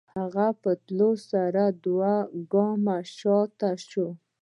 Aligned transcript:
هغه 0.17 0.47
په 0.61 0.71
تلوار 0.85 1.17
سره 1.31 1.63
دوه 1.83 2.13
گامه 2.53 2.97
شاته 3.17 3.69
سوه. 3.89 4.11